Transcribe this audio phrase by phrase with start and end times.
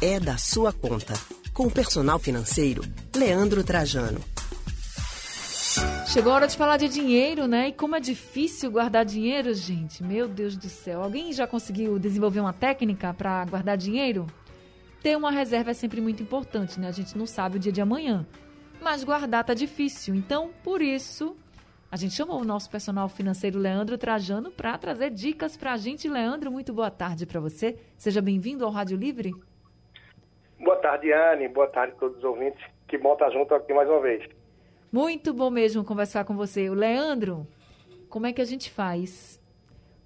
[0.00, 1.12] é da sua conta.
[1.52, 2.82] Com o personal financeiro,
[3.14, 4.20] Leandro Trajano.
[6.06, 7.68] Chegou a hora de falar de dinheiro, né?
[7.68, 10.02] E como é difícil guardar dinheiro, gente.
[10.02, 11.02] Meu Deus do céu.
[11.02, 14.26] Alguém já conseguiu desenvolver uma técnica para guardar dinheiro?
[15.02, 16.88] Ter uma reserva é sempre muito importante, né?
[16.88, 18.26] A gente não sabe o dia de amanhã.
[18.80, 20.14] Mas guardar tá difícil.
[20.14, 21.36] Então, por isso,
[21.92, 26.08] a gente chamou o nosso personal financeiro Leandro Trajano para trazer dicas para a gente.
[26.08, 27.76] Leandro, muito boa tarde para você.
[27.98, 29.34] Seja bem-vindo ao Rádio Livre.
[30.60, 31.48] Boa tarde, Anne.
[31.48, 32.62] Boa tarde a todos os ouvintes.
[32.86, 34.28] Que bom estar junto aqui mais uma vez.
[34.92, 36.68] Muito bom mesmo conversar com você.
[36.68, 37.46] O Leandro,
[38.10, 39.40] como é que a gente faz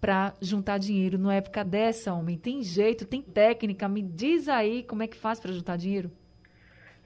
[0.00, 2.36] para juntar dinheiro numa época dessa, homem?
[2.36, 3.88] Tem jeito, tem técnica?
[3.88, 6.10] Me diz aí como é que faz para juntar dinheiro.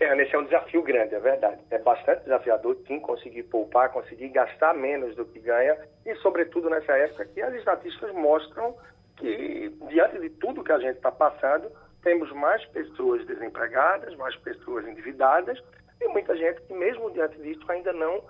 [0.01, 1.61] É, esse é um desafio grande, é verdade.
[1.71, 5.77] É bastante desafiador, sim, conseguir poupar, conseguir gastar menos do que ganha
[6.07, 8.75] e, sobretudo, nessa época que as estatísticas mostram
[9.17, 11.71] que, diante de tudo que a gente está passando,
[12.05, 15.59] temos mais pessoas desempregadas, mais pessoas endividadas
[16.01, 18.23] e muita gente que, mesmo diante disso, ainda não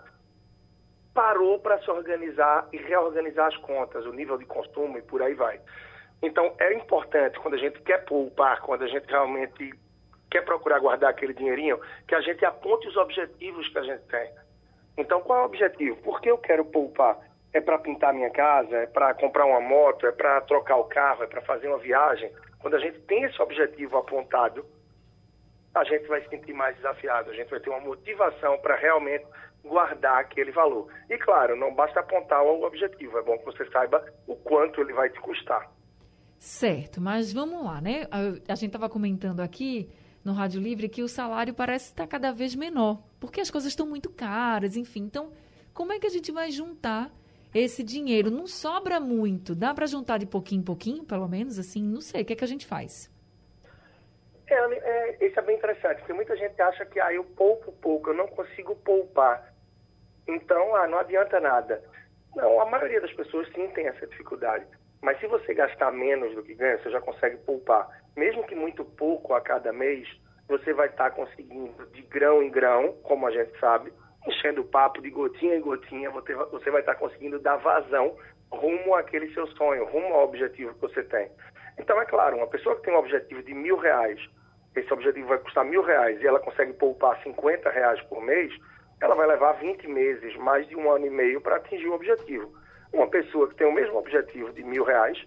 [1.13, 5.35] parou para se organizar e reorganizar as contas, o nível de consumo e por aí
[5.35, 5.61] vai.
[6.23, 9.75] Então, é importante, quando a gente quer poupar, quando a gente realmente
[10.31, 11.79] quer procurar guardar aquele dinheirinho,
[12.09, 14.31] que a gente aponte os objetivos que a gente tem.
[14.97, 15.97] Então, qual é o objetivo?
[16.03, 17.19] Por que eu quero poupar?
[17.53, 18.77] É para pintar minha casa?
[18.79, 20.07] É para comprar uma moto?
[20.07, 21.25] É para trocar o carro?
[21.25, 22.33] É para fazer uma viagem?
[22.65, 24.65] Quando a gente tem esse objetivo apontado,
[25.75, 29.27] a gente vai se sentir mais desafiado, a gente vai ter uma motivação para realmente
[29.63, 30.91] guardar aquele valor.
[31.11, 34.95] E claro, não basta apontar o objetivo, é bom que você saiba o quanto ele
[34.95, 35.71] vai te custar.
[36.39, 38.09] Certo, mas vamos lá, né?
[38.11, 39.91] A, gente estava comentando aqui
[40.25, 43.87] no Rádio Livre que o salário parece estar cada vez menor, porque as coisas estão
[43.87, 45.03] muito caras, enfim.
[45.03, 45.31] Então,
[45.75, 47.13] como é que a gente vai juntar
[47.55, 49.55] esse dinheiro não sobra muito.
[49.55, 51.83] Dá para juntar de pouquinho em pouquinho, pelo menos, assim?
[51.83, 52.23] Não sei.
[52.23, 53.11] O que é que a gente faz?
[54.47, 58.11] É, é, isso é bem interessante, porque muita gente acha que ah, eu poupo pouco,
[58.11, 59.55] eu não consigo poupar.
[60.27, 61.83] Então, ah, não adianta nada.
[62.35, 64.67] Não, a maioria das pessoas sim tem essa dificuldade.
[65.01, 67.89] Mas se você gastar menos do que ganha, você já consegue poupar.
[68.17, 70.09] Mesmo que muito pouco a cada mês,
[70.49, 73.93] você vai estar conseguindo de grão em grão, como a gente sabe,
[74.27, 78.17] enchendo o papo de gotinha em gotinha, você vai estar conseguindo dar vazão
[78.51, 81.31] rumo àquele seu sonho, rumo ao objetivo que você tem.
[81.79, 84.21] Então, é claro, uma pessoa que tem um objetivo de mil reais,
[84.77, 88.53] esse objetivo vai custar mil reais e ela consegue poupar 50 reais por mês,
[89.01, 92.53] ela vai levar 20 meses, mais de um ano e meio para atingir o objetivo.
[92.93, 95.21] Uma pessoa que tem o mesmo objetivo de mil reais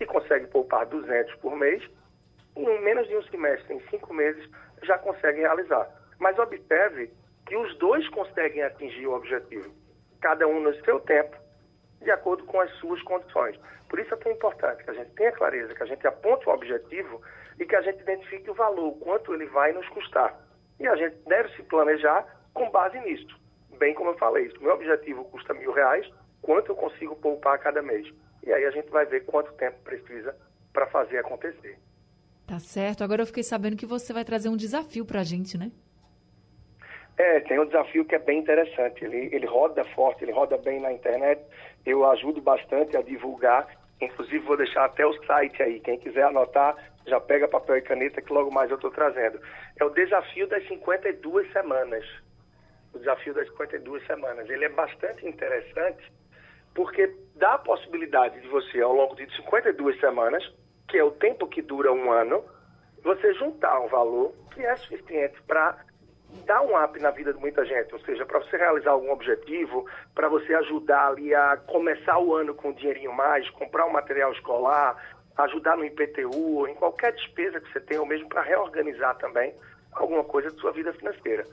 [0.00, 1.82] e consegue poupar 200 por mês,
[2.56, 4.48] em menos de um semestre, em cinco meses,
[4.82, 5.88] já consegue realizar.
[6.18, 7.10] Mas observe
[7.50, 9.74] que os dois conseguem atingir o objetivo,
[10.20, 11.36] cada um no seu tempo,
[12.00, 13.58] de acordo com as suas condições.
[13.88, 16.52] Por isso é tão importante que a gente tenha clareza, que a gente aponte o
[16.52, 17.20] objetivo
[17.58, 20.38] e que a gente identifique o valor, quanto ele vai nos custar.
[20.78, 22.24] E a gente deve se planejar
[22.54, 23.36] com base nisso.
[23.78, 26.08] Bem como eu falei, o meu objetivo custa mil reais,
[26.40, 28.06] quanto eu consigo poupar cada mês?
[28.44, 30.36] E aí a gente vai ver quanto tempo precisa
[30.72, 31.76] para fazer acontecer.
[32.46, 33.02] Tá certo.
[33.02, 35.72] Agora eu fiquei sabendo que você vai trazer um desafio para a gente, né?
[37.20, 39.04] É, tem um desafio que é bem interessante.
[39.04, 41.38] Ele, ele roda forte, ele roda bem na internet.
[41.84, 43.68] Eu ajudo bastante a divulgar.
[44.00, 45.80] Inclusive, vou deixar até o site aí.
[45.80, 46.74] Quem quiser anotar,
[47.06, 49.38] já pega papel e caneta que logo mais eu estou trazendo.
[49.78, 52.06] É o desafio das 52 semanas.
[52.94, 54.48] O desafio das 52 semanas.
[54.48, 56.10] Ele é bastante interessante
[56.74, 60.42] porque dá a possibilidade de você, ao longo de 52 semanas,
[60.88, 62.42] que é o tempo que dura um ano,
[63.04, 65.84] você juntar um valor que é suficiente para
[66.46, 69.86] dá um up na vida de muita gente, ou seja, para você realizar algum objetivo,
[70.14, 74.32] para você ajudar ali a começar o ano com um dinheirinho mais, comprar um material
[74.32, 74.96] escolar,
[75.36, 79.54] ajudar no IPTU, em qualquer despesa que você tenha, ou mesmo para reorganizar também
[79.92, 81.44] alguma coisa de sua vida financeira.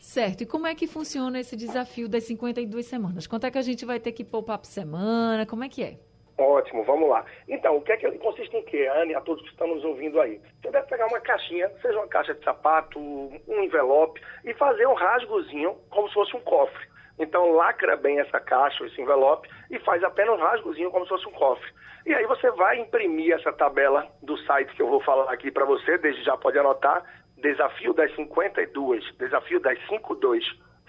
[0.00, 0.42] Certo.
[0.42, 3.26] E como é que funciona esse desafio das 52 semanas?
[3.26, 5.46] Quanto é que a gente vai ter que poupar por semana?
[5.46, 5.98] Como é que é?
[6.36, 7.24] Ótimo, vamos lá.
[7.48, 9.84] Então, o que é que ele consiste em quê, Anne, a todos que estão nos
[9.84, 10.40] ouvindo aí?
[10.60, 14.94] Você deve pegar uma caixinha, seja uma caixa de sapato, um envelope, e fazer um
[14.94, 16.88] rasgozinho como se fosse um cofre.
[17.18, 21.28] Então, lacra bem essa caixa, esse envelope, e faz apenas um rasgozinho como se fosse
[21.28, 21.72] um cofre.
[22.04, 25.64] E aí você vai imprimir essa tabela do site que eu vou falar aqui para
[25.64, 27.04] você, desde já pode anotar,
[27.38, 30.44] desafio das 52, desafio das 52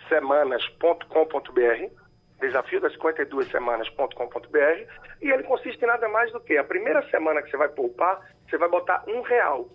[0.09, 2.04] semanas.com.br
[2.47, 7.41] desafio das 52 semanas.com.br e ele consiste em nada mais do que a primeira semana
[7.41, 9.67] que você vai poupar, você vai botar um real.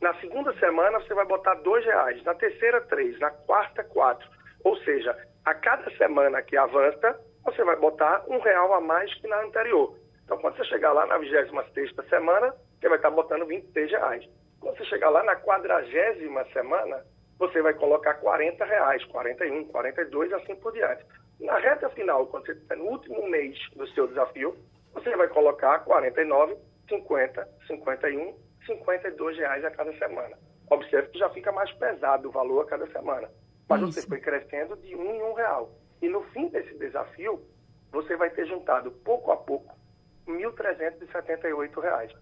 [0.00, 4.28] Na segunda semana você vai botar dois reais, na terceira três, na quarta quatro.
[4.64, 9.28] Ou seja, a cada semana que avança, você vai botar um real a mais que
[9.28, 9.96] na anterior.
[10.24, 14.28] Então, quando você chegar lá na 26 sexta semana, você vai estar botando 26 reais.
[14.60, 17.04] Quando você chegar lá na quadragésima semana,
[17.38, 21.04] você vai colocar 40 reais, 41, 42 assim por diante.
[21.40, 24.56] Na reta final, quando você está no último mês do seu desafio,
[24.92, 26.56] você vai colocar 49,
[26.88, 28.34] 50, 51,
[28.64, 30.36] 52 reais a cada semana.
[30.70, 33.30] Observe que já fica mais pesado o valor a cada semana.
[33.68, 33.92] Mas Isso.
[33.92, 35.70] você foi crescendo de um em um real.
[36.00, 37.42] E no fim desse desafio,
[37.92, 39.74] você vai ter juntado pouco a pouco
[40.26, 42.16] R$ 1.378,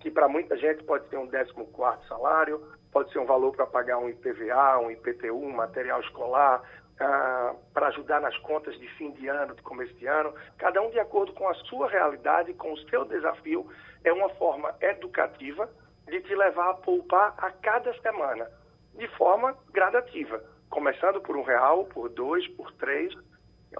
[0.00, 3.98] que para muita gente pode ser um 14 salário, pode ser um valor para pagar
[3.98, 6.62] um IPVA, um IPTU, um material escolar,
[7.00, 10.90] ah, para ajudar nas contas de fim de ano, de começo de ano, cada um
[10.90, 13.70] de acordo com a sua realidade, com o seu desafio,
[14.04, 15.68] é uma forma educativa
[16.06, 18.50] de te levar a poupar a cada semana,
[18.94, 23.14] de forma gradativa, começando por um real, por dois, por três,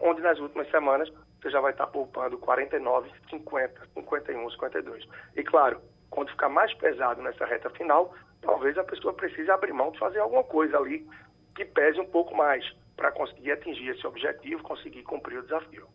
[0.01, 1.11] onde nas últimas semanas
[1.41, 5.09] você já vai estar poupando 49, 50, 51, 52.
[5.37, 5.81] E claro,
[6.11, 10.19] quando ficar mais pesado nessa reta final, talvez a pessoa precise abrir mão de fazer
[10.19, 11.07] alguma coisa ali
[11.55, 12.65] que pese um pouco mais
[12.99, 15.87] para conseguir atingir esse objetivo, conseguir cumprir o desafio.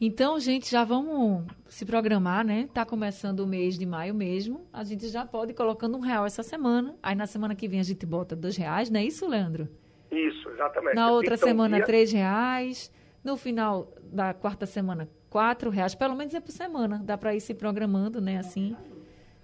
[0.00, 2.68] Então, gente, já vamos se programar, né?
[2.72, 4.64] Tá começando o mês de maio mesmo.
[4.72, 6.96] A gente já pode ir colocando um real essa semana.
[7.02, 9.68] Aí na semana que vem a gente bota dois reais, não é isso, Leandro?
[10.10, 10.94] Isso, exatamente.
[10.94, 11.84] Na outra semana, dia...
[11.84, 12.90] três reais.
[13.22, 15.94] No final da quarta semana, quatro reais.
[15.94, 17.02] Pelo menos é por semana.
[17.04, 18.38] Dá para ir se programando, né?
[18.38, 18.74] Assim.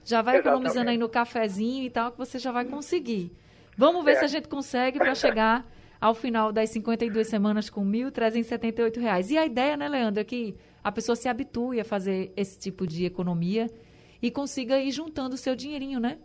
[0.04, 0.38] Já vai exatamente.
[0.38, 3.36] economizando aí no cafezinho e tal, que você já vai conseguir.
[3.76, 4.14] Vamos ver é.
[4.20, 5.66] se a gente consegue para chegar
[6.00, 9.30] ao final das 52 semanas com R$ 1.378.
[9.30, 12.86] E a ideia, né, Leandro, é que a pessoa se habitue a fazer esse tipo
[12.86, 13.68] de economia
[14.22, 16.18] e consiga ir juntando o seu dinheirinho, né?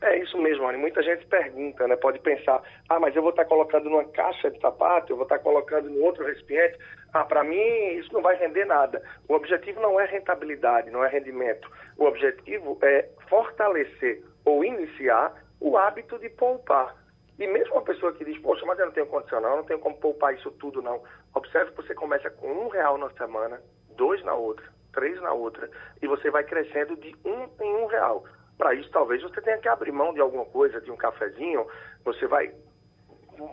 [0.00, 0.78] É isso mesmo, Anny.
[0.78, 1.96] Muita gente pergunta, né?
[1.96, 5.40] Pode pensar, ah, mas eu vou estar colocando numa caixa de sapato, eu vou estar
[5.40, 6.78] colocando no outro recipiente.
[7.12, 7.58] Ah, para mim
[7.98, 9.02] isso não vai render nada.
[9.28, 11.68] O objetivo não é rentabilidade, não é rendimento.
[11.96, 16.94] O objetivo é fortalecer ou iniciar o hábito de poupar.
[17.38, 19.64] E mesmo uma pessoa que diz, poxa, mas eu não tenho condição não, eu não
[19.64, 21.02] tenho como poupar isso tudo não.
[21.34, 23.62] Observe que você começa com um real na semana,
[23.96, 25.70] dois na outra, três na outra,
[26.02, 28.24] e você vai crescendo de um em um real.
[28.56, 31.64] Para isso, talvez você tenha que abrir mão de alguma coisa, de um cafezinho,
[32.04, 32.52] você vai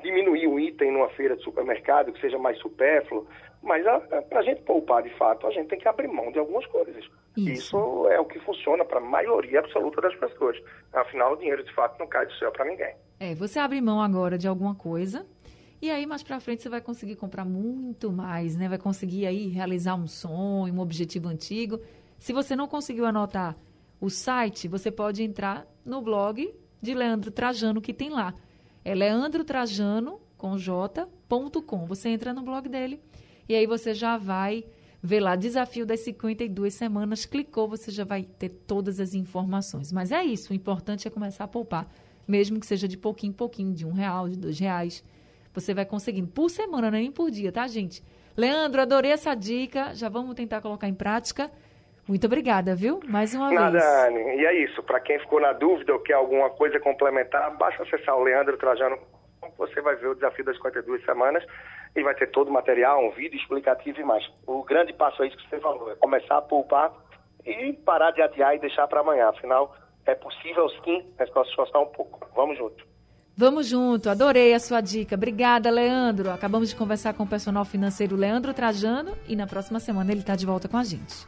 [0.01, 3.27] diminuir um item numa feira de supermercado que seja mais supérfluo,
[3.61, 3.83] mas
[4.29, 6.95] para a gente poupar de fato, a gente tem que abrir mão de algumas coisas.
[7.37, 10.59] Isso, Isso é o que funciona para a maioria absoluta das pessoas.
[10.91, 12.95] Afinal, o dinheiro de fato não cai do céu para ninguém.
[13.19, 15.25] É, você abre mão agora de alguma coisa
[15.81, 18.67] e aí mais para frente você vai conseguir comprar muito mais, né?
[18.67, 21.79] Vai conseguir aí realizar um sonho, um objetivo antigo.
[22.17, 23.55] Se você não conseguiu anotar
[23.99, 28.33] o site, você pode entrar no blog de Leandro Trajano que tem lá.
[28.83, 31.85] É leandrotrajano com j.com.
[31.85, 33.01] Você entra no blog dele
[33.47, 34.65] e aí você já vai
[35.01, 39.91] ver lá, desafio das 52 semanas, clicou, você já vai ter todas as informações.
[39.91, 41.87] Mas é isso, o importante é começar a poupar,
[42.27, 45.03] mesmo que seja de pouquinho em pouquinho, de um real, de dois reais.
[45.53, 48.03] Você vai conseguindo por semana, não é nem por dia, tá, gente?
[48.35, 51.49] Leandro, adorei essa dica, já vamos tentar colocar em prática.
[52.07, 52.99] Muito obrigada, viu?
[53.07, 53.83] Mais uma Nada, vez.
[53.83, 54.41] Nada, Anne.
[54.41, 54.83] E é isso.
[54.83, 58.97] Para quem ficou na dúvida ou quer alguma coisa complementar, basta acessar o Leandro Trajano.
[59.57, 61.43] Você vai ver o desafio das 52 semanas
[61.95, 64.23] e vai ter todo o material, um vídeo explicativo e mais.
[64.45, 66.93] O grande passo é isso que você falou, é começar a poupar
[67.45, 69.29] e parar de adiar e deixar para amanhã.
[69.29, 69.73] Afinal,
[70.05, 72.27] é possível sim, mas posso esforçar um pouco.
[72.35, 72.85] Vamos junto.
[73.37, 75.15] Vamos junto, adorei a sua dica.
[75.15, 76.31] Obrigada, Leandro.
[76.31, 80.37] Acabamos de conversar com o personal financeiro Leandro Trajano e na próxima semana ele está
[80.37, 81.27] de volta com a gente.